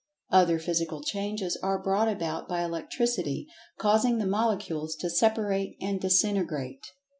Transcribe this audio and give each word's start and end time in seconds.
Other 0.31 0.57
physical 0.57 1.03
changes 1.03 1.57
are 1.61 1.77
brought 1.77 2.07
about 2.07 2.47
by 2.47 2.63
Electricity, 2.63 3.45
causing 3.77 4.17
the 4.17 4.25
Molecules 4.25 4.95
to 4.95 5.11
separate 5.11 5.77
and 5.79 6.01
disintegrate. 6.01 6.87